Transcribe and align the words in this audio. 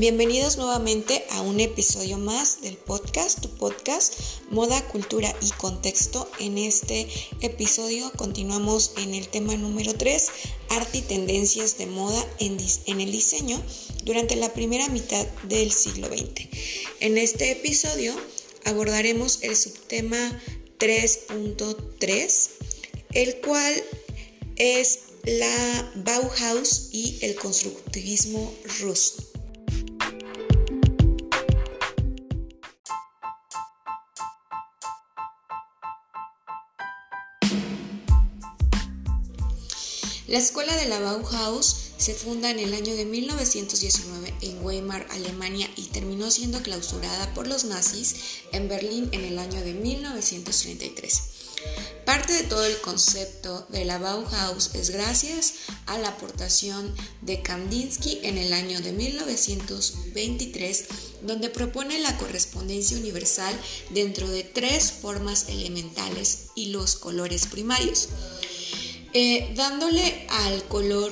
Bienvenidos 0.00 0.56
nuevamente 0.56 1.26
a 1.28 1.42
un 1.42 1.60
episodio 1.60 2.16
más 2.16 2.62
del 2.62 2.78
podcast, 2.78 3.42
tu 3.42 3.50
podcast 3.50 4.14
Moda, 4.48 4.82
Cultura 4.88 5.30
y 5.42 5.50
Contexto. 5.50 6.26
En 6.38 6.56
este 6.56 7.06
episodio 7.42 8.10
continuamos 8.16 8.92
en 8.96 9.12
el 9.14 9.28
tema 9.28 9.58
número 9.58 9.92
3, 9.92 10.28
arte 10.70 10.96
y 10.96 11.02
tendencias 11.02 11.76
de 11.76 11.84
moda 11.84 12.26
en, 12.38 12.56
en 12.86 13.00
el 13.02 13.12
diseño 13.12 13.62
durante 14.02 14.36
la 14.36 14.54
primera 14.54 14.88
mitad 14.88 15.26
del 15.42 15.70
siglo 15.70 16.06
XX. 16.08 16.48
En 17.00 17.18
este 17.18 17.50
episodio 17.50 18.16
abordaremos 18.64 19.42
el 19.42 19.54
subtema 19.54 20.42
3.3, 20.78 22.50
el 23.12 23.36
cual 23.42 23.84
es 24.56 25.00
la 25.24 25.92
Bauhaus 25.96 26.88
y 26.90 27.18
el 27.20 27.34
constructivismo 27.34 28.50
ruso. 28.80 29.29
La 40.30 40.38
escuela 40.38 40.76
de 40.76 40.86
la 40.86 41.00
Bauhaus 41.00 41.74
se 41.98 42.14
funda 42.14 42.50
en 42.50 42.60
el 42.60 42.72
año 42.72 42.94
de 42.94 43.04
1919 43.04 44.32
en 44.42 44.64
Weimar, 44.64 45.04
Alemania 45.10 45.68
y 45.74 45.86
terminó 45.86 46.30
siendo 46.30 46.62
clausurada 46.62 47.34
por 47.34 47.48
los 47.48 47.64
nazis 47.64 48.14
en 48.52 48.68
Berlín 48.68 49.08
en 49.10 49.24
el 49.24 49.40
año 49.40 49.60
de 49.60 49.74
1933. 49.74 51.22
Parte 52.04 52.32
de 52.32 52.44
todo 52.44 52.64
el 52.64 52.80
concepto 52.80 53.66
de 53.70 53.84
la 53.84 53.98
Bauhaus 53.98 54.70
es 54.74 54.90
gracias 54.90 55.54
a 55.86 55.98
la 55.98 56.10
aportación 56.10 56.94
de 57.22 57.42
Kandinsky 57.42 58.20
en 58.22 58.38
el 58.38 58.52
año 58.52 58.80
de 58.80 58.92
1923, 58.92 60.84
donde 61.22 61.50
propone 61.50 61.98
la 61.98 62.16
correspondencia 62.18 62.96
universal 62.96 63.52
dentro 63.90 64.28
de 64.28 64.44
tres 64.44 64.92
formas 64.92 65.48
elementales 65.48 66.50
y 66.54 66.66
los 66.66 66.94
colores 66.94 67.48
primarios. 67.48 68.08
Eh, 69.12 69.52
dándole 69.56 70.26
al 70.28 70.62
color 70.68 71.10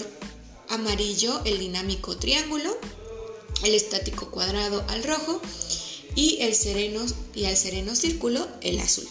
amarillo 0.68 1.40
el 1.44 1.58
dinámico 1.58 2.16
triángulo, 2.16 2.76
el 3.64 3.74
estático 3.74 4.30
cuadrado 4.30 4.84
al 4.88 5.02
rojo 5.02 5.42
y 6.14 6.38
el 6.40 6.54
sereno 6.54 7.04
y 7.34 7.46
al 7.46 7.56
sereno 7.56 7.96
círculo 7.96 8.46
el 8.60 8.78
azul, 8.78 9.08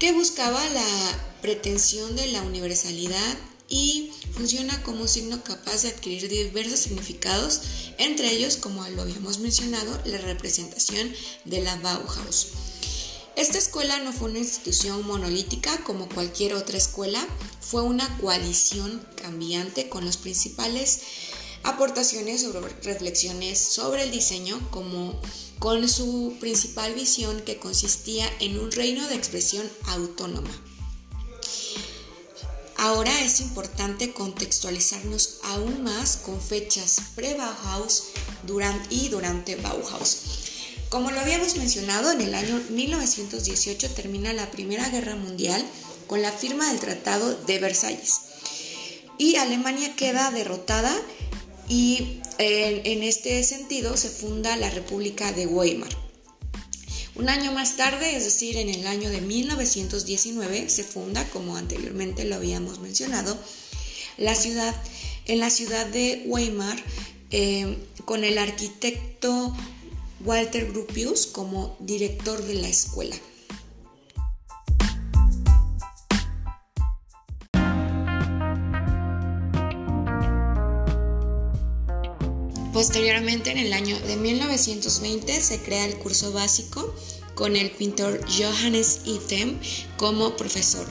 que 0.00 0.12
buscaba 0.12 0.68
la 0.70 1.36
pretensión 1.40 2.16
de 2.16 2.26
la 2.26 2.42
universalidad 2.42 3.38
y 3.68 4.10
funciona 4.32 4.82
como 4.82 5.02
un 5.02 5.08
signo 5.08 5.44
capaz 5.44 5.82
de 5.82 5.90
adquirir 5.90 6.28
diversos 6.28 6.80
significados, 6.80 7.60
entre 7.98 8.32
ellos, 8.32 8.56
como 8.56 8.88
lo 8.88 9.02
habíamos 9.02 9.38
mencionado, 9.38 10.00
la 10.04 10.18
representación 10.18 11.12
de 11.44 11.62
la 11.62 11.76
Bauhaus. 11.76 12.48
Esta 13.36 13.58
escuela 13.58 14.00
no 14.00 14.12
fue 14.12 14.30
una 14.30 14.40
institución 14.40 15.06
monolítica 15.06 15.84
como 15.84 16.08
cualquier 16.08 16.54
otra 16.54 16.76
escuela, 16.76 17.24
fue 17.70 17.82
una 17.82 18.16
coalición 18.18 19.06
cambiante 19.20 19.90
con 19.90 20.06
las 20.06 20.16
principales 20.16 21.00
aportaciones 21.64 22.42
sobre 22.42 22.72
reflexiones 22.82 23.58
sobre 23.58 24.04
el 24.04 24.10
diseño 24.10 24.58
como 24.70 25.20
con 25.58 25.86
su 25.88 26.36
principal 26.40 26.94
visión 26.94 27.40
que 27.42 27.58
consistía 27.58 28.26
en 28.40 28.58
un 28.58 28.72
reino 28.72 29.06
de 29.08 29.16
expresión 29.16 29.68
autónoma. 29.86 30.50
Ahora 32.78 33.20
es 33.22 33.40
importante 33.40 34.14
contextualizarnos 34.14 35.40
aún 35.42 35.82
más 35.82 36.16
con 36.16 36.40
fechas 36.40 37.02
pre-Bauhaus 37.16 38.04
y 38.88 39.08
durante 39.08 39.56
Bauhaus. 39.56 40.18
Como 40.88 41.10
lo 41.10 41.20
habíamos 41.20 41.56
mencionado, 41.56 42.12
en 42.12 42.22
el 42.22 42.34
año 42.34 42.62
1918 42.70 43.90
termina 43.90 44.32
la 44.32 44.50
Primera 44.50 44.88
Guerra 44.88 45.16
Mundial 45.16 45.62
con 46.08 46.22
la 46.22 46.32
firma 46.32 46.68
del 46.68 46.80
Tratado 46.80 47.36
de 47.46 47.60
Versalles. 47.60 48.22
Y 49.18 49.36
Alemania 49.36 49.94
queda 49.94 50.32
derrotada 50.32 50.94
y 51.68 52.20
en, 52.38 53.02
este 53.02 53.42
sentido 53.44 53.96
se 53.96 54.08
funda 54.08 54.56
la 54.56 54.70
República 54.70 55.32
de 55.32 55.46
Weimar. 55.46 55.90
Un 57.14 57.28
año 57.28 57.52
más 57.52 57.76
tarde, 57.76 58.16
es 58.16 58.24
decir, 58.24 58.56
en 58.56 58.68
el 58.68 58.86
año 58.86 59.10
de 59.10 59.20
1919, 59.20 60.68
se 60.70 60.84
funda, 60.84 61.28
como 61.30 61.56
anteriormente 61.56 62.24
lo 62.24 62.36
habíamos 62.36 62.78
mencionado, 62.78 63.36
la 64.16 64.34
ciudad, 64.34 64.74
en 65.26 65.40
la 65.40 65.50
ciudad 65.50 65.86
de 65.86 66.22
Weimar, 66.26 66.80
eh, 67.30 67.76
con 68.04 68.24
el 68.24 68.38
arquitecto 68.38 69.54
Walter 70.24 70.70
Gropius 70.70 71.26
como 71.26 71.76
director 71.80 72.42
de 72.44 72.54
la 72.54 72.68
escuela. 72.68 73.16
Posteriormente, 82.78 83.50
en 83.50 83.58
el 83.58 83.72
año 83.72 83.98
de 83.98 84.14
1920, 84.14 85.40
se 85.40 85.58
crea 85.58 85.84
el 85.84 85.98
curso 85.98 86.32
básico 86.32 86.94
con 87.34 87.56
el 87.56 87.72
pintor 87.72 88.24
Johannes 88.30 89.00
Itham 89.04 89.58
como 89.96 90.36
profesor. 90.36 90.86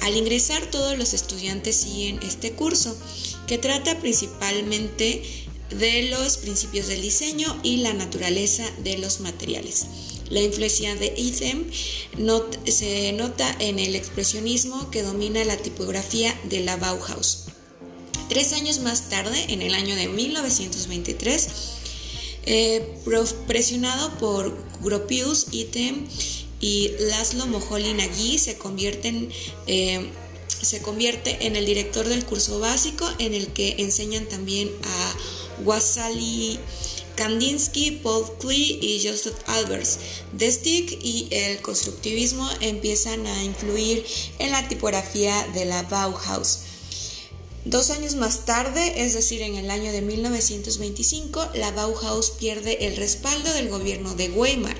Al 0.00 0.16
ingresar, 0.16 0.60
todos 0.72 0.98
los 0.98 1.14
estudiantes 1.14 1.76
siguen 1.76 2.18
este 2.24 2.54
curso, 2.54 2.98
que 3.46 3.56
trata 3.56 4.00
principalmente 4.00 5.22
de 5.70 6.08
los 6.10 6.38
principios 6.38 6.88
del 6.88 7.02
diseño 7.02 7.56
y 7.62 7.76
la 7.76 7.94
naturaleza 7.94 8.64
de 8.82 8.98
los 8.98 9.20
materiales. 9.20 9.86
La 10.30 10.40
influencia 10.40 10.96
de 10.96 11.14
Ethem 11.16 11.70
se 12.66 13.12
nota 13.12 13.56
en 13.60 13.78
el 13.78 13.94
expresionismo 13.94 14.90
que 14.90 15.04
domina 15.04 15.44
la 15.44 15.56
tipografía 15.56 16.36
de 16.50 16.64
la 16.64 16.76
Bauhaus. 16.76 17.47
Tres 18.28 18.52
años 18.52 18.80
más 18.80 19.08
tarde, 19.08 19.46
en 19.48 19.62
el 19.62 19.74
año 19.74 19.96
de 19.96 20.08
1923, 20.08 21.48
eh, 22.44 22.94
presionado 23.46 24.10
por 24.18 24.54
Gropius, 24.82 25.46
Ethem 25.52 26.06
y 26.60 26.90
Laszlo 27.00 27.46
Moholy 27.46 27.94
Nagy, 27.94 28.38
se 28.38 28.58
eh, 29.66 30.10
se 30.60 30.82
convierte 30.82 31.46
en 31.46 31.56
el 31.56 31.64
director 31.66 32.06
del 32.08 32.24
curso 32.24 32.58
básico 32.58 33.08
en 33.18 33.32
el 33.32 33.48
que 33.48 33.76
enseñan 33.78 34.26
también 34.26 34.70
a 34.84 35.16
Wasali 35.64 36.58
Kandinsky, 37.16 37.92
Paul 38.02 38.24
Klee 38.38 38.78
y 38.80 39.06
Joseph 39.06 39.36
Albers. 39.46 39.98
De 40.32 40.50
Stick 40.50 40.98
y 41.02 41.28
el 41.30 41.60
constructivismo 41.62 42.48
empiezan 42.60 43.26
a 43.26 43.42
influir 43.42 44.04
en 44.38 44.50
la 44.50 44.68
tipografía 44.68 45.46
de 45.54 45.64
la 45.64 45.82
Bauhaus. 45.84 46.67
Dos 47.64 47.90
años 47.90 48.14
más 48.14 48.44
tarde, 48.44 49.04
es 49.04 49.14
decir, 49.14 49.42
en 49.42 49.56
el 49.56 49.70
año 49.70 49.92
de 49.92 50.00
1925, 50.00 51.50
la 51.54 51.70
Bauhaus 51.72 52.30
pierde 52.30 52.86
el 52.86 52.96
respaldo 52.96 53.52
del 53.52 53.68
gobierno 53.68 54.14
de 54.14 54.30
Weimar 54.30 54.76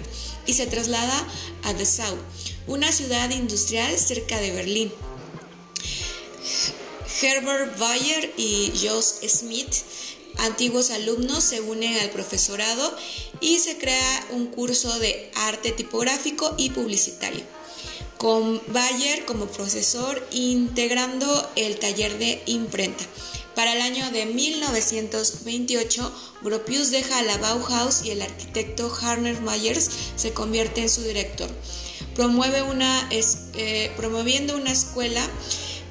y 0.46 0.54
se 0.54 0.66
traslada 0.66 1.26
a 1.64 1.74
Dessau, 1.74 2.16
una 2.66 2.90
ciudad 2.92 3.30
industrial 3.30 3.98
cerca 3.98 4.38
de 4.40 4.52
Berlín. 4.52 4.92
Herbert 7.20 7.78
Bayer 7.78 8.32
y 8.36 8.72
Jos 8.80 9.16
Smith 9.28 9.74
antiguos 10.38 10.90
alumnos 10.90 11.44
se 11.44 11.60
unen 11.60 11.98
al 11.98 12.10
profesorado 12.10 12.96
y 13.40 13.58
se 13.58 13.76
crea 13.78 14.26
un 14.30 14.46
curso 14.46 14.98
de 14.98 15.30
arte 15.34 15.72
tipográfico 15.72 16.54
y 16.56 16.70
publicitario, 16.70 17.44
con 18.18 18.60
Bayer 18.68 19.24
como 19.24 19.46
profesor 19.46 20.26
integrando 20.32 21.50
el 21.56 21.78
taller 21.78 22.18
de 22.18 22.42
imprenta. 22.46 23.04
Para 23.54 23.72
el 23.72 23.80
año 23.80 24.10
de 24.10 24.26
1928, 24.26 26.12
Gropius 26.42 26.90
deja 26.90 27.22
la 27.22 27.38
Bauhaus 27.38 28.04
y 28.04 28.10
el 28.10 28.22
arquitecto 28.22 28.92
Harner 29.00 29.40
Myers 29.40 29.90
se 30.16 30.32
convierte 30.32 30.82
en 30.82 30.90
su 30.90 31.02
director. 31.02 31.48
Promueve 32.14 32.62
una, 32.62 33.08
eh, 33.10 33.92
promoviendo 33.96 34.56
una 34.56 34.72
escuela 34.72 35.24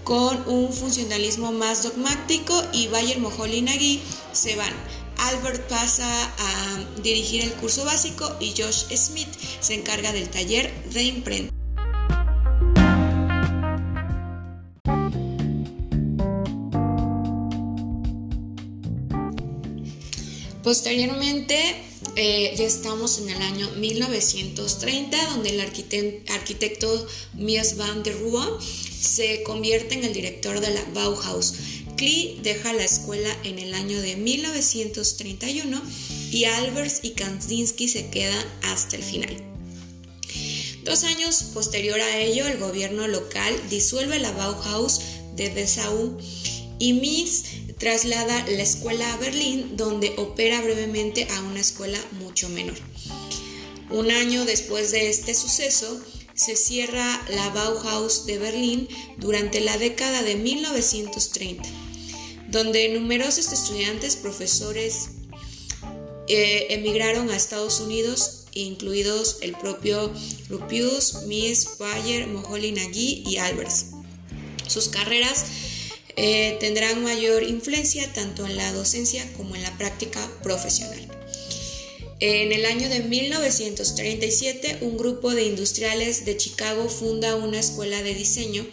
con 0.04 0.48
un 0.48 0.72
funcionalismo 0.72 1.52
más 1.52 1.84
dogmático 1.84 2.62
y 2.72 2.88
Bayer 2.88 3.20
Moholy 3.20 3.62
Nagy 3.62 4.02
se 4.32 4.56
van. 4.56 4.74
Albert 5.18 5.68
pasa 5.68 6.08
a 6.38 7.02
dirigir 7.02 7.44
el 7.44 7.54
curso 7.54 7.84
básico 7.84 8.34
y 8.40 8.54
Josh 8.58 8.86
Smith 8.96 9.30
se 9.60 9.74
encarga 9.74 10.14
del 10.14 10.30
taller 10.30 10.72
de 10.92 11.04
imprenta. 11.04 11.57
Posteriormente, 20.68 21.58
eh, 22.18 22.54
ya 22.58 22.66
estamos 22.66 23.20
en 23.20 23.30
el 23.30 23.42
año 23.42 23.70
1930, 23.78 25.18
donde 25.30 25.52
el 25.52 25.62
arquitecto 25.62 27.08
Mies 27.36 27.78
van 27.78 28.04
der 28.04 28.20
Rohe 28.20 28.62
se 28.62 29.44
convierte 29.44 29.96
en 29.96 30.04
el 30.04 30.12
director 30.12 30.60
de 30.60 30.72
la 30.72 30.84
Bauhaus. 30.94 31.54
Klee 31.96 32.42
deja 32.44 32.74
la 32.74 32.84
escuela 32.84 33.30
en 33.46 33.60
el 33.60 33.74
año 33.76 34.02
de 34.02 34.18
1931 34.18 35.82
y 36.34 36.44
Albers 36.44 37.00
y 37.02 37.12
Kandinsky 37.12 37.88
se 37.88 38.10
quedan 38.10 38.46
hasta 38.64 38.98
el 38.98 39.04
final. 39.04 39.42
Dos 40.84 41.06
años 41.06 41.44
posterior 41.54 42.02
a 42.02 42.18
ello, 42.18 42.46
el 42.46 42.58
gobierno 42.58 43.08
local 43.08 43.56
disuelve 43.70 44.20
la 44.20 44.32
Bauhaus 44.32 45.00
de 45.38 45.50
Dessau 45.50 46.18
y 46.78 46.92
Mies 46.92 47.46
traslada 47.78 48.46
la 48.48 48.64
escuela 48.64 49.14
a 49.14 49.18
Berlín, 49.18 49.78
donde 49.78 50.14
opera 50.18 50.62
brevemente 50.62 51.28
a 51.30 51.42
una 51.42 51.60
escuela 51.60 52.00
mucho 52.20 52.50
menor. 52.50 52.78
Un 53.90 54.12
año 54.12 54.46
después 54.46 54.92
de 54.92 55.10
este 55.10 55.34
suceso, 55.34 56.02
se 56.38 56.56
cierra 56.56 57.26
la 57.30 57.50
Bauhaus 57.50 58.28
de 58.28 58.38
Berlín 58.38 58.88
durante 59.18 59.60
la 59.60 59.78
década 59.78 60.22
de 60.22 60.36
1930, 60.36 61.68
donde 62.50 62.90
numerosos 62.90 63.52
estudiantes, 63.52 64.16
profesores 64.16 65.10
eh, 66.28 66.68
emigraron 66.70 67.32
a 67.32 67.36
Estados 67.36 67.80
Unidos, 67.80 68.46
incluidos 68.54 69.38
el 69.42 69.54
propio 69.54 70.14
Rupius, 70.48 71.24
Mies, 71.26 71.78
Bayer, 71.80 72.28
Moholy 72.28 72.72
Nagy 72.72 73.24
y 73.26 73.38
Albers. 73.38 73.88
Sus 74.68 74.90
carreras 74.90 75.46
eh, 76.18 76.58
tendrán 76.60 77.04
mayor 77.04 77.44
influencia 77.44 78.12
tanto 78.12 78.46
en 78.48 78.58
la 78.58 78.74
docencia 78.74 79.24
como 79.38 79.56
en 79.56 79.62
la 79.62 79.78
práctica 79.78 80.20
profesional. 80.42 81.00
En 82.20 82.52
el 82.52 82.66
año 82.66 82.90
de 82.90 83.02
1937, 83.02 84.80
un 84.82 84.98
grupo 84.98 85.36
de 85.36 85.46
industriales 85.46 86.26
de 86.26 86.36
Chicago 86.36 86.90
funda 86.90 87.36
una 87.36 87.60
escuela 87.60 88.02
de 88.02 88.16
diseño 88.16 88.66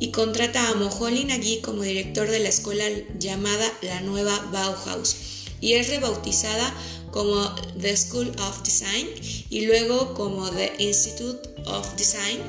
y 0.00 0.10
contrata 0.10 0.68
a 0.68 0.74
Moholy 0.74 1.24
Nagy 1.24 1.60
como 1.60 1.82
director 1.82 2.28
de 2.28 2.40
la 2.40 2.48
escuela 2.48 2.84
llamada 3.16 3.72
la 3.82 4.00
Nueva 4.00 4.36
Bauhaus 4.50 5.16
y 5.60 5.74
es 5.74 5.88
rebautizada 5.88 6.74
como 7.12 7.54
The 7.80 7.96
School 7.96 8.32
of 8.40 8.62
Design 8.64 9.08
y 9.50 9.66
luego 9.66 10.14
como 10.14 10.50
The 10.50 10.72
Institute 10.78 11.48
of 11.66 11.94
Design 11.96 12.40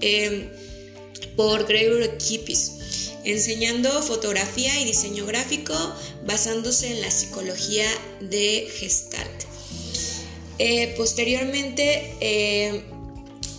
em, 0.00 0.48
por 1.36 1.66
Gregory 1.68 2.18
Kippis 2.18 2.81
enseñando 3.24 4.02
fotografía 4.02 4.80
y 4.80 4.84
diseño 4.84 5.26
gráfico 5.26 5.74
basándose 6.26 6.92
en 6.92 7.00
la 7.00 7.10
psicología 7.10 7.86
de 8.20 8.68
Gestalt. 8.78 9.44
Eh, 10.58 10.94
posteriormente, 10.96 12.14
eh, 12.20 12.82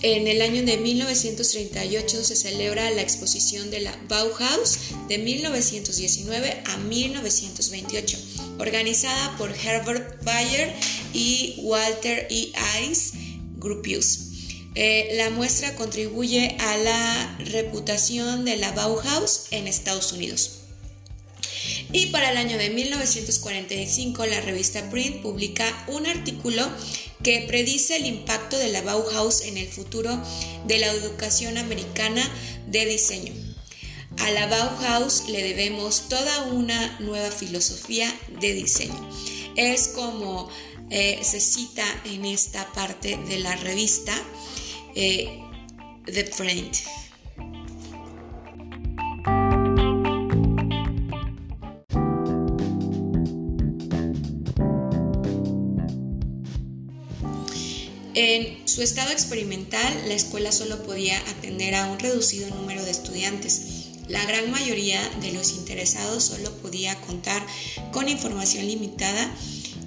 en 0.04 0.28
el 0.28 0.42
año 0.42 0.64
de 0.64 0.78
1938 0.78 2.24
se 2.26 2.36
celebra 2.36 2.90
la 2.92 3.02
exposición 3.02 3.72
de 3.72 3.80
la 3.80 3.98
Bauhaus 4.10 4.78
de 5.08 5.18
1919 5.18 6.62
a 6.66 6.78
1928, 6.78 8.18
organizada 8.60 9.38
por 9.38 9.52
Herbert 9.52 10.22
Bayer 10.24 10.74
y 11.14 11.56
Walter 11.60 12.28
E. 12.30 12.52
Ice 12.90 13.12
Gropius. 13.58 14.33
Eh, 14.76 15.12
la 15.18 15.30
muestra 15.30 15.76
contribuye 15.76 16.56
a 16.60 16.78
la 16.78 17.38
reputación 17.40 18.44
de 18.44 18.58
la 18.58 18.72
Bauhaus 18.72 19.46
en 19.52 19.68
Estados 19.68 20.14
Unidos. 20.14 20.60
Y 21.92 22.08
para 22.08 22.32
el 22.32 22.38
año 22.38 22.58
de 22.58 22.72
1945 22.72 24.26
la 24.26 24.42
revista 24.42 24.90
Print 24.90 25.22
publica 25.22 25.86
un 25.88 26.08
artículo 26.08 26.68
que 27.22 27.46
predice 27.48 27.98
el 27.98 28.08
impacto 28.08 28.58
de 28.58 28.70
la 28.70 28.82
Bauhaus 28.82 29.42
en 29.42 29.58
el 29.58 29.68
futuro 29.68 30.20
de 30.66 30.80
la 30.80 30.88
educación 30.88 31.58
americana 31.58 32.28
de 32.68 32.86
diseño. 32.86 33.34
A 34.18 34.32
la 34.32 34.48
Bauhaus 34.48 35.30
le 35.30 35.44
debemos 35.44 36.10
toda 36.10 36.44
una 36.46 37.00
nueva 37.00 37.32
filosofía 37.32 38.14
de 38.42 38.54
diseño. 38.54 39.10
Es 39.56 39.88
como 39.88 40.50
eh, 40.90 41.20
se 41.24 41.40
cita 41.40 41.86
en 42.06 42.26
esta 42.26 42.72
parte 42.74 43.18
de 43.28 43.40
la 43.40 43.56
revista 43.56 44.14
eh, 44.96 45.40
The 46.06 46.24
Print. 46.26 46.78
En 58.16 58.68
su 58.68 58.84
estado 58.84 59.12
experimental, 59.12 60.08
la 60.08 60.14
escuela 60.14 60.52
solo 60.52 60.84
podía 60.84 61.18
atender 61.30 61.74
a 61.74 61.88
un 61.88 61.98
reducido 61.98 62.48
número 62.56 62.84
de 62.86 62.92
estudiantes. 62.92 63.90
La 64.08 64.24
gran 64.26 64.52
mayoría 64.52 65.02
de 65.22 65.32
los 65.32 65.54
interesados 65.54 66.26
solo 66.26 66.52
podía 66.58 67.00
contar 67.02 67.44
con 67.92 68.10
información 68.10 68.68
limitada 68.68 69.34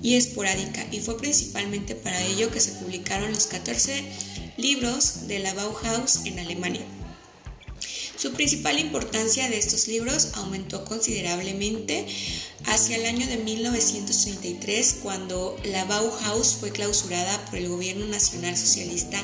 y 0.02 0.14
esporádica 0.14 0.86
y 0.90 1.00
fue 1.00 1.16
principalmente 1.18 1.94
para 1.94 2.20
ello 2.24 2.50
que 2.50 2.60
se 2.60 2.72
publicaron 2.72 3.32
los 3.32 3.46
14 3.46 4.04
libros 4.56 5.28
de 5.28 5.38
la 5.38 5.54
Bauhaus 5.54 6.24
en 6.24 6.38
Alemania. 6.38 6.84
Su 8.16 8.32
principal 8.32 8.78
importancia 8.78 9.48
de 9.50 9.58
estos 9.58 9.88
libros 9.88 10.30
aumentó 10.34 10.84
considerablemente 10.84 12.06
hacia 12.64 12.96
el 12.96 13.04
año 13.04 13.26
de 13.26 13.36
1933 13.36 14.96
cuando 15.02 15.56
la 15.64 15.84
Bauhaus 15.84 16.56
fue 16.58 16.70
clausurada 16.70 17.44
por 17.46 17.56
el 17.56 17.68
gobierno 17.68 18.06
nacional 18.06 18.56
socialista 18.56 19.22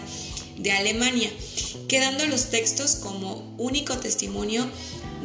de 0.59 0.73
Alemania, 0.73 1.31
quedando 1.89 2.27
los 2.27 2.51
textos 2.51 2.97
como 2.97 3.55
único 3.57 3.97
testimonio 3.97 4.69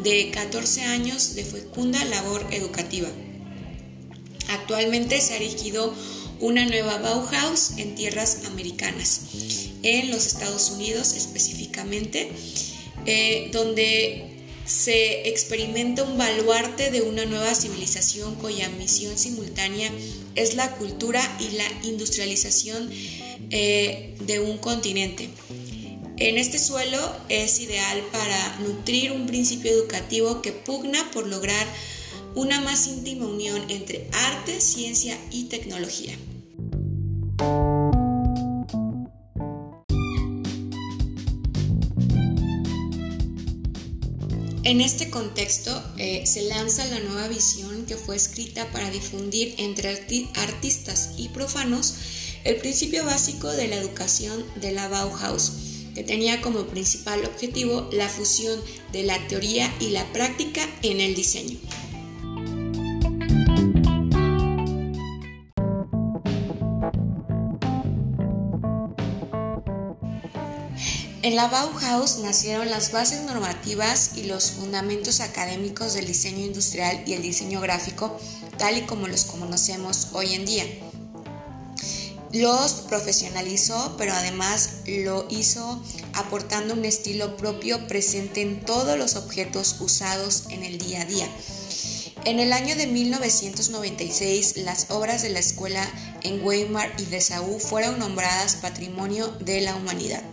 de 0.01 0.31
14 0.31 0.83
años 0.83 1.36
de 1.36 1.44
fecunda 1.44 2.04
labor 2.06 2.45
educativa. 2.51 3.09
Actualmente 4.50 5.19
se 5.19 5.33
ha 5.33 5.38
erigido 5.38 5.94
una 6.39 6.65
nueva 6.65 7.00
Bauhaus 7.00 7.71
en 7.77 7.95
tierras 7.95 8.45
americanas, 8.45 9.21
en 9.84 10.12
los 10.12 10.26
Estados 10.26 10.72
Unidos 10.72 11.14
específicamente, 11.14 12.30
eh, 13.06 13.50
donde 13.52 14.38
se 14.66 15.30
experimenta 15.30 16.04
un 16.04 16.18
baluarte 16.18 16.92
de 16.92 17.02
una 17.02 17.26
nueva 17.26 17.56
civilización 17.56 18.36
cuya 18.36 18.70
misión 18.72 19.18
simultánea 19.18 19.90
es 20.36 20.56
la 20.56 20.76
cultura 20.76 21.22
y 21.40 21.56
la 21.56 21.66
industrialización 21.84 22.90
eh, 23.50 24.16
de 24.20 24.40
un 24.40 24.58
continente. 24.58 25.30
En 26.18 26.38
este 26.38 26.60
suelo 26.60 27.00
es 27.30 27.60
ideal 27.60 28.02
para 28.12 28.60
nutrir 28.60 29.12
un 29.12 29.26
principio 29.28 29.72
educativo 29.72 30.42
que 30.42 30.52
pugna 30.52 31.12
por 31.12 31.28
lograr 31.28 31.66
una 32.36 32.60
más 32.60 32.88
íntima 32.88 33.26
unión 33.26 33.64
entre 33.69 34.07
arte, 34.12 34.60
ciencia 34.60 35.18
y 35.31 35.46
tecnología. 35.46 36.18
En 44.68 44.81
este 44.81 45.09
contexto 45.09 45.81
eh, 45.95 46.26
se 46.26 46.42
lanza 46.42 46.86
la 46.88 47.00
nueva 47.00 47.30
visión 47.30 47.86
que 47.86 47.95
fue 47.95 48.18
escrita 48.18 48.69
para 48.74 48.92
difundir 48.92 49.56
entre 49.59 49.88
artistas 50.36 51.12
y 51.16 51.30
profanos 51.30 51.95
el 52.44 52.57
principio 52.57 53.06
básico 53.06 53.47
de 53.47 53.69
la 53.69 53.78
educación 53.78 54.44
de 54.59 54.74
la 54.74 54.90
Bauhaus, 54.90 55.54
que 55.95 56.04
tenía 56.04 56.42
como 56.42 56.66
principal 56.66 57.24
objetivo 57.24 57.88
la 57.94 58.09
fusión 58.09 58.59
de 58.92 59.04
la 59.04 59.26
teoría 59.30 59.74
y 59.80 59.92
la 59.92 60.06
práctica 60.12 60.68
en 60.83 61.00
el 61.00 61.16
diseño. 61.16 61.57
En 71.28 71.36
la 71.36 71.50
Bauhaus 71.50 72.19
nacieron 72.19 72.69
las 72.69 72.94
bases 72.94 73.24
normativas 73.24 74.12
y 74.16 74.24
los 74.24 74.52
fundamentos 74.52 75.19
académicos 75.19 75.94
del 75.94 76.07
diseño 76.07 76.46
industrial 76.46 77.04
y 77.06 77.16
el 77.16 77.22
diseño 77.22 77.60
gráfico, 77.60 78.18
tal 78.57 78.78
y 78.78 78.84
como 78.84 79.10
los 79.10 79.26
conocemos 79.26 80.07
hoy 80.14 80.36
en 80.36 80.46
día. 80.46 80.64
Los 82.31 82.76
profesionalizó, 82.88 83.96
pero 83.98 84.14
además 84.14 84.69
lo 84.86 85.28
hizo 85.30 85.84
aportando 86.14 86.76
un 86.76 86.86
estilo 86.86 87.36
propio 87.36 87.86
presente 87.90 88.42
en 88.42 88.62
todos 88.64 88.98
los 88.98 89.18
objetos 89.18 89.81
usados 89.81 90.46
en 90.50 90.64
el 90.64 90.78
día 90.78 91.02
a 91.02 91.06
día. 91.06 91.28
En 92.24 92.40
el 92.40 92.54
año 92.54 92.78
de 92.78 92.88
1996, 92.88 94.56
las 94.60 94.92
obras 94.92 95.24
de 95.24 95.30
la 95.31 95.40
escuela 95.40 95.86
en 96.24 96.42
Weimar 96.46 96.90
y 96.98 97.04
de 97.04 97.18
Dessau 97.18 97.60
fueron 97.60 98.00
nombradas 98.00 98.56
Patrimonio 98.56 99.28
de 99.42 99.60
la 99.60 99.76
Humanidad. 99.76 100.24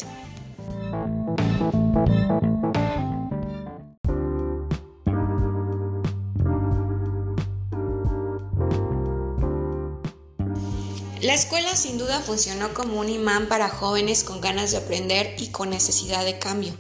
La 11.25 11.33
escuela 11.33 11.75
sin 11.75 11.97
duda 11.97 12.21
funcionó 12.21 12.75
como 12.75 13.00
un 13.00 13.09
imán 13.09 13.49
para 13.49 13.71
jóvenes 13.71 14.25
con 14.25 14.43
ganas 14.43 14.73
de 14.73 14.76
aprender 14.76 15.35
y 15.38 15.47
con 15.49 15.71
necesidad 15.71 16.23
de 16.23 16.38
cambio. 16.38 16.75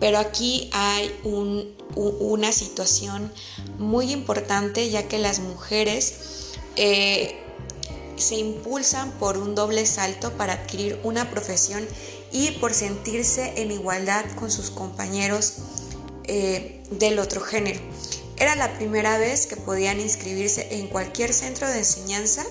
Pero 0.00 0.16
aquí 0.16 0.70
hay 0.72 1.14
una 1.94 2.52
situación 2.52 3.30
muy 3.76 4.12
importante 4.12 4.88
ya 4.88 5.08
que 5.08 5.18
las 5.18 5.40
mujeres 5.40 6.54
eh, 6.76 7.38
se 8.16 8.36
impulsan 8.36 9.10
por 9.18 9.36
un 9.36 9.54
doble 9.54 9.84
salto 9.84 10.32
para 10.38 10.54
adquirir 10.54 10.98
una 11.02 11.30
profesión 11.30 11.86
y 12.32 12.52
por 12.52 12.72
sentirse 12.72 13.60
en 13.60 13.72
igualdad 13.72 14.24
con 14.36 14.50
sus 14.50 14.70
compañeros 14.70 15.56
eh, 16.24 16.82
del 16.92 17.18
otro 17.18 17.42
género. 17.42 17.80
Era 18.38 18.56
la 18.56 18.72
primera 18.78 19.18
vez 19.18 19.46
que 19.46 19.56
podían 19.56 20.00
inscribirse 20.00 20.78
en 20.78 20.86
cualquier 20.86 21.34
centro 21.34 21.68
de 21.68 21.80
enseñanza 21.80 22.42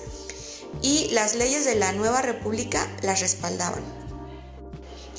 y 0.82 1.08
las 1.10 1.34
leyes 1.34 1.64
de 1.64 1.74
la 1.74 1.92
nueva 1.92 2.22
república 2.22 2.88
las 3.02 3.18
respaldaban. 3.20 3.82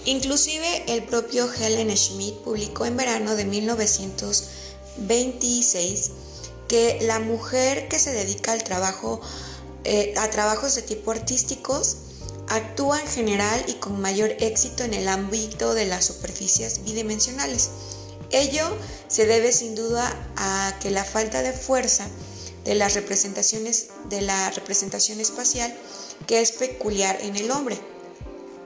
Inclusive 0.06 0.86
el 0.88 1.04
propio 1.04 1.54
Helen 1.54 1.96
Schmidt 1.98 2.36
publicó 2.36 2.86
en 2.86 2.96
verano 2.96 3.36
de 3.36 3.44
1926 3.46 6.12
que 6.68 7.00
la 7.02 7.20
mujer 7.20 7.88
que 7.88 8.00
se 8.00 8.14
dedica 8.14 8.54
al 8.54 8.64
trabajo 8.64 9.22
eh, 9.84 10.14
a 10.18 10.30
trabajos 10.30 10.76
de 10.76 10.82
tipo 10.82 11.12
artísticos 11.12 11.98
actúa 12.48 13.02
en 13.02 13.08
general 13.08 13.64
y 13.68 13.74
con 13.76 14.00
mayor 14.00 14.32
éxito 14.40 14.84
en 14.84 14.94
el 14.94 15.08
ámbito 15.08 15.74
de 15.74 15.86
las 15.86 16.06
superficies 16.06 16.84
bidimensionales. 16.84 17.70
Ello 18.32 18.66
se 19.08 19.26
debe 19.26 19.52
sin 19.52 19.76
duda 19.76 20.14
a 20.36 20.78
que 20.82 20.92
la 20.92 21.04
falta 21.04 21.42
de 21.42 21.54
fuerza 21.54 22.08
de 22.68 22.76
las 22.76 22.96
representaciones 22.96 23.88
de 24.10 24.20
la 24.20 24.52
representación 24.52 25.22
espacial 25.22 25.74
que 26.28 26.42
es 26.42 26.52
peculiar 26.52 27.18
en 27.22 27.38
el 27.38 27.50
hombre. 27.50 27.80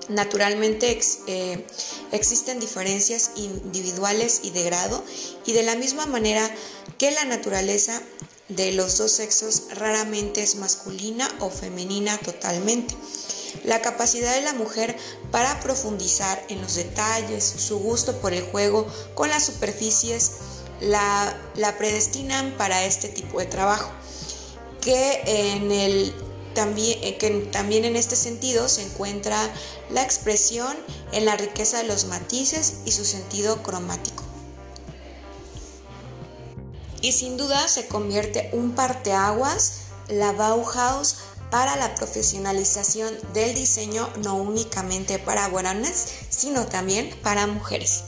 Naturalmente 0.10 1.00
eh, 1.28 1.66
existen 2.12 2.60
diferencias 2.60 3.32
individuales 3.36 4.42
y 4.44 4.50
de 4.50 4.64
grado 4.64 5.04
y 5.46 5.54
de 5.54 5.62
la 5.62 5.76
misma 5.76 6.08
manera 6.08 6.50
que 6.98 7.12
la 7.12 7.26
naturaleza 7.26 8.02
de 8.50 8.72
los 8.72 8.98
dos 8.98 9.12
sexos 9.12 9.66
raramente 9.76 10.42
es 10.42 10.56
masculina 10.56 11.30
o 11.40 11.52
femenina 11.52 12.18
totalmente. 12.18 12.96
La 13.66 13.84
capacidad 13.84 14.34
de 14.34 14.42
la 14.42 14.54
mujer 14.54 14.98
para 15.30 15.60
profundizar 15.60 16.44
en 16.50 16.60
los 16.60 16.74
detalles, 16.74 17.44
su 17.44 17.78
gusto 17.78 18.20
por 18.20 18.34
el 18.34 18.42
juego 18.42 18.88
con 19.14 19.30
las 19.30 19.46
superficies, 19.46 20.32
la, 20.82 21.36
predestinan 21.78 22.52
para 22.58 22.86
este 22.86 23.08
tipo 23.10 23.40
de 23.40 23.46
trabajo, 23.46 23.92
que 24.82 25.22
en 25.26 25.72
el 25.72 26.14
también, 26.54 27.00
eh, 27.02 27.18
que 27.18 27.30
también 27.52 27.86
en 27.86 27.96
este 27.96 28.16
sentido 28.16 28.68
se 28.68 28.84
encuentra 28.84 29.38
la 29.90 30.04
expresión 30.04 30.76
en 31.14 31.26
la 31.26 31.38
riqueza 31.38 31.78
de 31.78 31.86
los 31.86 32.06
matices 32.06 32.80
y 32.86 32.92
su 32.92 33.06
sentido 33.06 33.64
cromático. 33.64 34.24
Y 37.02 37.14
sin 37.14 37.38
duda 37.38 37.68
se 37.68 37.88
convierte 37.88 38.50
un 38.54 38.74
parteaguas 38.74 39.82
la 40.08 40.34
Bauhaus 40.34 41.16
para 41.50 41.76
la 41.76 41.96
profesionalización 41.96 43.14
del 43.34 43.56
diseño 43.56 44.10
no 44.24 44.36
únicamente 44.36 45.20
para 45.20 45.48
varones, 45.50 46.06
sino 46.30 46.66
también 46.66 47.10
para 47.24 47.48
mujeres. 47.48 48.04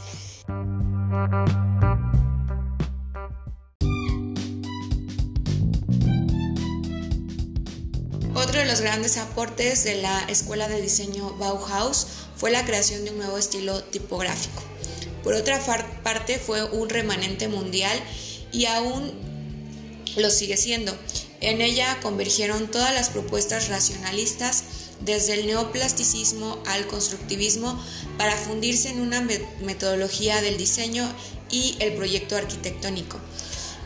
Otro 8.53 8.62
de 8.62 8.69
los 8.69 8.81
grandes 8.81 9.17
aportes 9.17 9.83
de 9.83 9.95
la 9.95 10.19
Escuela 10.29 10.67
de 10.67 10.79
Diseño 10.79 11.33
Bauhaus 11.39 12.05
fue 12.38 12.51
la 12.51 12.63
creación 12.63 13.03
de 13.03 13.10
un 13.10 13.17
nuevo 13.17 13.39
estilo 13.39 13.83
tipográfico. 13.86 14.62
Por 15.24 15.33
otra 15.33 15.60
parte, 16.03 16.38
fue 16.38 16.63
un 16.63 16.88
remanente 16.88 17.48
mundial 17.48 18.00
y 18.51 18.65
aún 18.65 19.12
lo 20.17 20.29
sigue 20.29 20.55
siendo. 20.55 20.95
En 21.41 21.62
ella 21.62 21.98
convergieron 22.03 22.69
todas 22.69 22.93
las 22.93 23.10
propuestas 23.10 23.69
racionalistas 23.69 24.65
desde 25.00 25.33
el 25.33 25.48
neoplasticismo 25.48 26.62
al 26.67 26.86
constructivismo 26.86 27.83
para 28.19 28.38
fundirse 28.38 28.89
en 28.89 29.01
una 29.01 29.27
metodología 29.62 30.43
del 30.43 30.57
diseño 30.57 31.12
y 31.50 31.75
el 31.79 31.95
proyecto 31.95 32.36
arquitectónico. 32.36 33.17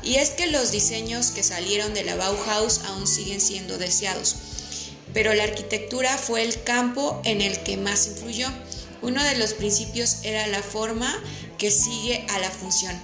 Y 0.03 0.15
es 0.15 0.31
que 0.31 0.47
los 0.47 0.71
diseños 0.71 1.27
que 1.27 1.43
salieron 1.43 1.93
de 1.93 2.03
la 2.03 2.17
Bauhaus 2.17 2.81
aún 2.85 3.07
siguen 3.07 3.39
siendo 3.39 3.77
deseados, 3.77 4.35
pero 5.17 5.33
la 5.33 5.45
arquitectura 5.45 6.15
fue 6.15 6.43
el 6.43 6.61
campo 6.61 7.19
en 7.25 7.41
el 7.41 7.63
que 7.63 7.75
más 7.75 8.05
influyó. 8.05 8.47
Uno 9.01 9.23
de 9.23 9.35
los 9.35 9.55
principios 9.55 10.19
era 10.21 10.45
la 10.45 10.61
forma 10.61 11.11
que 11.57 11.71
sigue 11.71 12.23
a 12.29 12.37
la 12.37 12.51
función. 12.51 12.95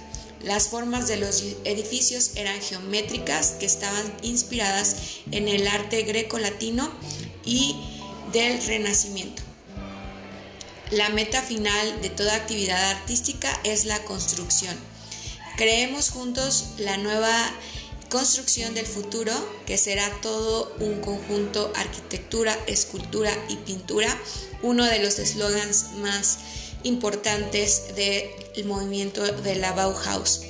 Las 0.44 0.68
formas 0.68 1.08
de 1.08 1.16
los 1.16 1.42
edificios 1.64 2.36
eran 2.36 2.60
geométricas 2.60 3.56
que 3.58 3.66
estaban 3.66 4.14
inspiradas 4.22 4.94
en 5.32 5.48
el 5.48 5.66
arte 5.66 6.02
greco-latino 6.02 6.88
y 7.44 7.74
del 8.32 8.64
Renacimiento. 8.64 9.42
La 10.92 11.08
meta 11.08 11.42
final 11.42 12.00
de 12.00 12.10
toda 12.10 12.36
actividad 12.36 12.90
artística 12.90 13.50
es 13.64 13.86
la 13.86 13.98
construcción. 14.04 14.76
Creemos 15.56 16.10
juntos 16.10 16.74
la 16.78 16.96
nueva 16.96 17.34
construcción 18.10 18.74
del 18.74 18.86
futuro, 18.86 19.32
que 19.66 19.78
será 19.78 20.08
todo 20.22 20.74
un 20.80 21.00
conjunto 21.00 21.72
arquitectura, 21.76 22.56
escultura 22.66 23.30
y 23.48 23.56
pintura, 23.56 24.08
uno 24.62 24.84
de 24.84 25.00
los 25.00 25.18
eslogans 25.18 25.92
más 25.98 26.38
importantes 26.82 27.94
del 27.96 28.64
movimiento 28.66 29.22
de 29.22 29.56
la 29.56 29.72
Bauhaus. 29.72 30.42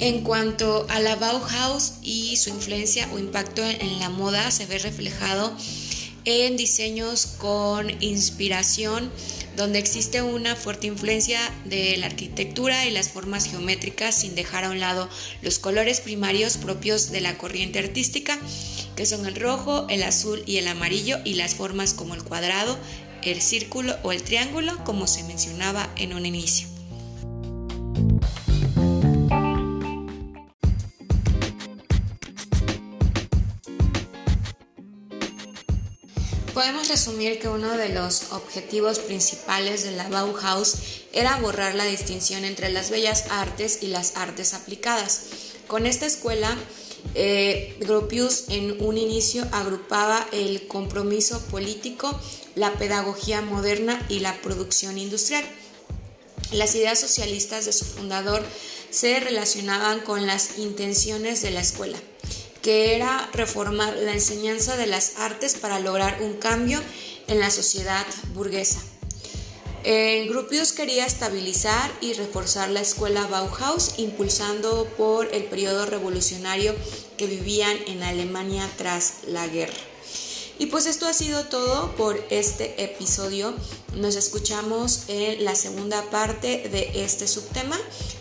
En 0.00 0.22
cuanto 0.22 0.86
a 0.88 1.00
la 1.00 1.16
Bauhaus 1.16 1.94
y 2.02 2.36
su 2.36 2.50
influencia 2.50 3.08
o 3.12 3.18
impacto 3.18 3.62
en 3.62 3.98
la 3.98 4.08
moda, 4.08 4.50
se 4.50 4.64
ve 4.64 4.78
reflejado 4.78 5.54
en 6.28 6.56
diseños 6.56 7.26
con 7.26 7.90
inspiración 8.02 9.10
donde 9.56 9.80
existe 9.80 10.22
una 10.22 10.54
fuerte 10.54 10.86
influencia 10.86 11.40
de 11.64 11.96
la 11.96 12.06
arquitectura 12.06 12.86
y 12.86 12.92
las 12.92 13.08
formas 13.08 13.46
geométricas 13.50 14.14
sin 14.14 14.36
dejar 14.36 14.64
a 14.64 14.70
un 14.70 14.78
lado 14.78 15.08
los 15.42 15.58
colores 15.58 16.00
primarios 16.00 16.56
propios 16.56 17.10
de 17.10 17.20
la 17.20 17.36
corriente 17.36 17.80
artística, 17.80 18.38
que 18.94 19.04
son 19.04 19.26
el 19.26 19.34
rojo, 19.34 19.86
el 19.90 20.04
azul 20.04 20.44
y 20.46 20.58
el 20.58 20.68
amarillo, 20.68 21.18
y 21.24 21.34
las 21.34 21.56
formas 21.56 21.92
como 21.92 22.14
el 22.14 22.22
cuadrado, 22.22 22.78
el 23.22 23.42
círculo 23.42 23.96
o 24.04 24.12
el 24.12 24.22
triángulo, 24.22 24.72
como 24.84 25.08
se 25.08 25.24
mencionaba 25.24 25.92
en 25.96 26.14
un 26.14 26.24
inicio. 26.24 26.77
Resumir 36.98 37.38
que 37.38 37.46
uno 37.46 37.76
de 37.76 37.90
los 37.90 38.32
objetivos 38.32 38.98
principales 38.98 39.84
de 39.84 39.92
la 39.92 40.08
Bauhaus 40.08 40.74
era 41.12 41.36
borrar 41.36 41.76
la 41.76 41.84
distinción 41.84 42.44
entre 42.44 42.70
las 42.70 42.90
bellas 42.90 43.26
artes 43.30 43.78
y 43.82 43.86
las 43.86 44.16
artes 44.16 44.52
aplicadas. 44.52 45.26
Con 45.68 45.86
esta 45.86 46.06
escuela, 46.06 46.58
eh, 47.14 47.76
Gropius 47.78 48.46
en 48.48 48.82
un 48.84 48.98
inicio 48.98 49.46
agrupaba 49.52 50.26
el 50.32 50.66
compromiso 50.66 51.38
político, 51.52 52.18
la 52.56 52.72
pedagogía 52.72 53.42
moderna 53.42 54.04
y 54.08 54.18
la 54.18 54.34
producción 54.42 54.98
industrial. 54.98 55.44
Las 56.50 56.74
ideas 56.74 56.98
socialistas 56.98 57.64
de 57.64 57.74
su 57.74 57.84
fundador 57.84 58.42
se 58.90 59.20
relacionaban 59.20 60.00
con 60.00 60.26
las 60.26 60.58
intenciones 60.58 61.42
de 61.42 61.52
la 61.52 61.60
escuela 61.60 61.98
que 62.68 62.94
era 62.94 63.30
reformar 63.32 63.96
la 63.96 64.12
enseñanza 64.12 64.76
de 64.76 64.86
las 64.86 65.16
artes 65.16 65.54
para 65.54 65.80
lograr 65.80 66.20
un 66.20 66.34
cambio 66.34 66.82
en 67.26 67.40
la 67.40 67.50
sociedad 67.50 68.04
burguesa. 68.34 68.78
Eh, 69.84 70.26
Gropius 70.28 70.72
quería 70.72 71.06
estabilizar 71.06 71.90
y 72.02 72.12
reforzar 72.12 72.68
la 72.68 72.82
escuela 72.82 73.26
Bauhaus, 73.26 73.94
impulsando 73.96 74.84
por 74.98 75.34
el 75.34 75.44
periodo 75.44 75.86
revolucionario 75.86 76.74
que 77.16 77.26
vivían 77.26 77.74
en 77.86 78.02
Alemania 78.02 78.68
tras 78.76 79.24
la 79.26 79.46
guerra. 79.46 79.72
Y 80.58 80.66
pues 80.66 80.84
esto 80.84 81.06
ha 81.06 81.14
sido 81.14 81.44
todo 81.44 81.96
por 81.96 82.22
este 82.28 82.84
episodio. 82.84 83.54
Nos 83.94 84.14
escuchamos 84.14 85.04
en 85.08 85.42
la 85.42 85.54
segunda 85.54 86.02
parte 86.10 86.68
de 86.68 87.02
este 87.02 87.28
subtema 87.28 87.80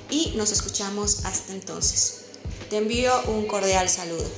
y 0.09 0.31
nos 0.37 0.53
escuchamos 0.53 1.25
hasta 1.25 1.51
entonces. 1.51 2.26
Te 2.69 2.75
envío 2.75 3.13
un 3.27 3.45
cordial 3.47 3.87
saludo. 3.87 4.29